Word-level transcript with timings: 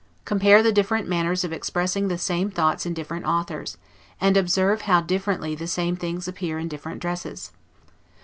Compare 0.25 0.63
the 0.63 0.71
different 0.71 1.07
manners 1.07 1.43
of 1.43 1.53
expressing 1.53 2.07
the 2.07 2.17
same 2.17 2.49
thoughts 2.49 2.87
in 2.87 2.93
different 2.95 3.23
authors; 3.23 3.77
and 4.19 4.35
observe 4.35 4.81
how 4.81 4.99
differently 4.99 5.53
the 5.53 5.67
same 5.67 5.95
things 5.95 6.27
appear 6.27 6.57
in 6.57 6.67
different 6.67 6.99
dresses. 6.99 7.51